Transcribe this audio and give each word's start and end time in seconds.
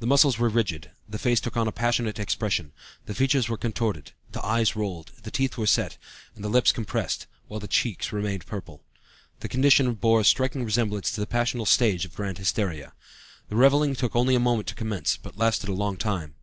The 0.00 0.06
muscles 0.06 0.38
were 0.38 0.50
rigid, 0.50 0.90
the 1.08 1.18
face 1.18 1.40
took 1.40 1.56
on 1.56 1.66
a 1.66 1.72
passionate 1.72 2.18
expression; 2.18 2.72
the 3.06 3.14
features 3.14 3.48
were 3.48 3.56
contorted, 3.56 4.12
the 4.30 4.44
eyes 4.44 4.76
rolled, 4.76 5.12
the 5.22 5.30
teeth 5.30 5.56
were 5.56 5.66
set, 5.66 5.96
and 6.36 6.44
the 6.44 6.50
lips 6.50 6.72
compressed, 6.72 7.26
while 7.48 7.58
the 7.58 7.66
cheeks 7.66 8.12
were 8.12 8.38
purple. 8.44 8.84
The 9.40 9.48
condition 9.48 9.94
bore 9.94 10.20
a 10.20 10.24
striking 10.24 10.62
resemblance 10.62 11.10
to 11.12 11.22
the 11.22 11.26
passional 11.26 11.64
stage 11.64 12.04
of 12.04 12.14
grand 12.14 12.36
hysteria. 12.36 12.92
The 13.48 13.56
reveling 13.56 13.96
took 13.96 14.14
only 14.14 14.34
a 14.34 14.38
moment 14.38 14.68
to 14.68 14.74
commence, 14.74 15.16
but 15.16 15.38
lasted 15.38 15.70
a 15.70 15.72
long 15.72 15.96
time. 15.96 16.34